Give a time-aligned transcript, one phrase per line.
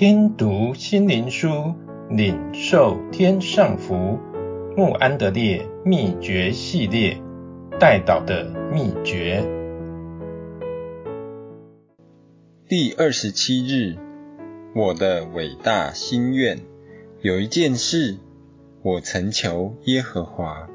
[0.00, 1.74] 听读心灵书，
[2.08, 4.18] 领受天上福。
[4.74, 7.20] 穆安德烈秘诀系列，
[7.78, 9.44] 代祷的秘诀。
[12.66, 13.98] 第二十七日，
[14.74, 16.60] 我的伟大心愿。
[17.20, 18.16] 有一件事，
[18.80, 20.66] 我曾求耶和华，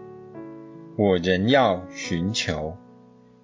[1.00, 2.78] 我仍要寻求，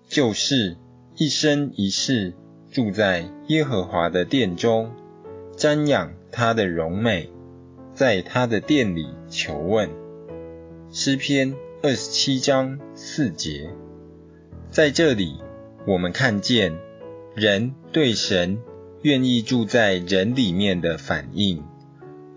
[0.08, 0.78] 就是
[1.16, 2.36] 一生一世
[2.72, 4.92] 住在耶和华的殿中。
[5.62, 7.30] 瞻仰他的荣美，
[7.94, 9.92] 在他的殿里求问。
[10.90, 13.70] 诗篇二十七章四节，
[14.72, 15.40] 在这里
[15.86, 16.76] 我们看见
[17.36, 18.58] 人对神
[19.04, 21.64] 愿意住在人里面的反应。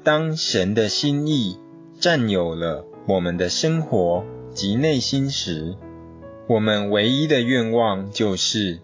[0.02, 1.58] 当神的心意
[1.98, 5.74] 占有了我们的生活及内心时，
[6.46, 8.80] 我们唯一的愿望就是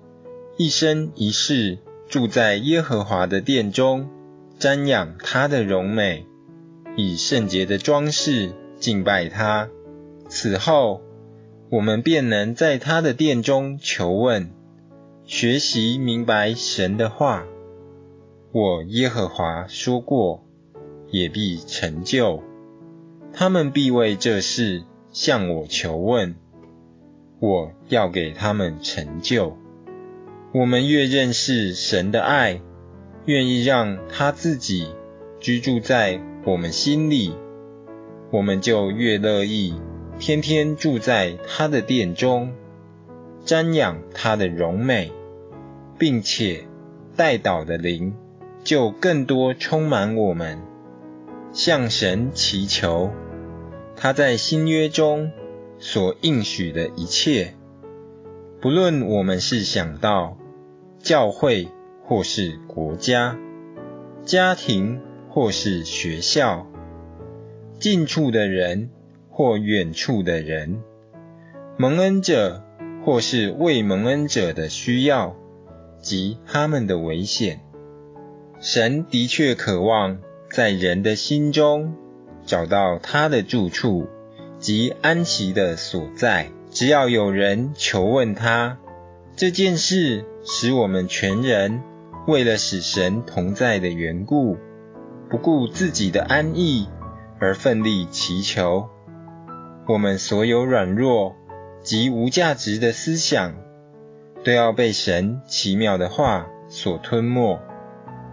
[0.56, 1.76] 一生一世
[2.08, 4.08] 住在耶和华的殿中。
[4.60, 6.26] 瞻仰他的荣美，
[6.94, 9.70] 以圣洁的装饰敬拜他。
[10.28, 11.00] 此后，
[11.70, 14.50] 我们便能在他的殿中求问，
[15.24, 17.46] 学习明白神的话。
[18.52, 20.44] 我耶和华说过，
[21.10, 22.42] 也必成就。
[23.32, 26.36] 他们必为这事向我求问，
[27.38, 29.56] 我要给他们成就。
[30.52, 32.60] 我们越认识神的爱。
[33.26, 34.88] 愿意让他自己
[35.38, 37.34] 居住在我们心里，
[38.30, 39.74] 我们就越乐意
[40.18, 42.52] 天天住在他的殿中，
[43.44, 45.12] 瞻仰他的荣美，
[45.98, 46.64] 并且
[47.14, 48.14] 代祷的灵
[48.64, 50.58] 就更多充满我们，
[51.52, 53.10] 向神祈求
[53.96, 55.30] 他在新约中
[55.78, 57.54] 所应许的一切，
[58.60, 60.38] 不论我们是想到
[61.02, 61.68] 教会。
[62.10, 63.38] 或是国家、
[64.24, 66.66] 家庭，或是学校，
[67.78, 68.90] 近处的人
[69.30, 70.82] 或远处的人，
[71.76, 72.64] 蒙恩者
[73.04, 75.36] 或是未蒙恩者的需要
[76.00, 77.60] 及他们的危险，
[78.58, 80.18] 神的确渴望
[80.50, 81.94] 在人的心中
[82.44, 84.08] 找到他的住处
[84.58, 86.50] 及安息的所在。
[86.72, 88.78] 只要有人求问他，
[89.36, 91.82] 这件事使我们全人。
[92.26, 94.58] 为了使神同在的缘故，
[95.30, 96.86] 不顾自己的安逸
[97.40, 98.88] 而奋力祈求，
[99.88, 101.34] 我们所有软弱
[101.82, 103.54] 及无价值的思想，
[104.44, 107.58] 都要被神奇妙的话所吞没。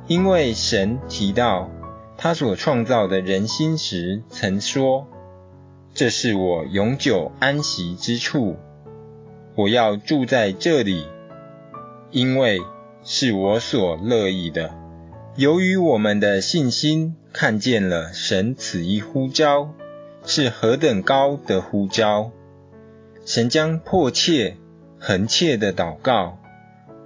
[0.06, 1.70] 因为神提到
[2.18, 5.08] 他所创造的人心时，曾说
[5.96, 8.58] ：“这是我永久安息之处，
[9.56, 11.08] 我要住在这里，
[12.12, 12.60] 因为。”
[13.10, 14.76] 是我所乐意的。
[15.38, 19.74] 由于我们的信心看见了神此一呼召
[20.26, 22.32] 是何等高的呼召，
[23.26, 24.58] 神将迫切、
[25.00, 26.38] 恒切的祷告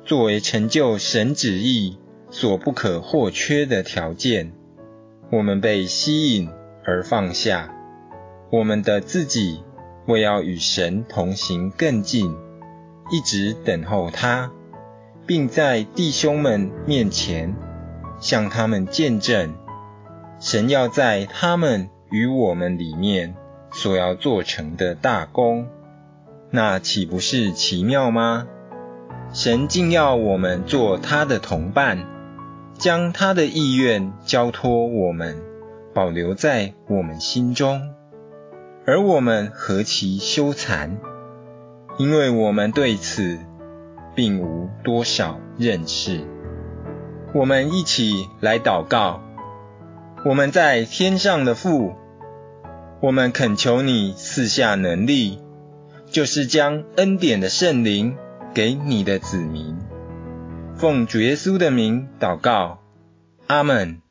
[0.03, 1.99] 作为成就神旨意
[2.31, 4.53] 所不可或缺的条件。
[5.31, 6.49] 我们被吸引
[6.83, 7.71] 而放下
[8.49, 9.59] 我们的自己，
[10.07, 12.35] 为要与神同行更近，
[13.11, 14.51] 一直等候他。
[15.25, 17.55] 并在弟兄们面前
[18.19, 19.53] 向他们见证，
[20.39, 23.35] 神要在他们与我们里面
[23.71, 25.67] 所要做成的大工，
[26.49, 28.47] 那岂不是奇妙吗？
[29.31, 32.05] 神竟要我们做他的同伴，
[32.77, 35.37] 将他的意愿交托我们，
[35.93, 37.93] 保留在我们心中，
[38.85, 40.97] 而我们何其羞惭，
[41.97, 43.39] 因为我们对此。
[44.15, 46.25] 并无多少认识。
[47.33, 49.21] 我们一起来祷告。
[50.23, 51.95] 我们在天上的父，
[53.01, 55.39] 我们恳求你赐下能力，
[56.11, 58.15] 就是将恩典的圣灵
[58.53, 59.77] 给你的子民。
[60.75, 62.79] 奉主耶稣的名祷告，
[63.47, 64.01] 阿门。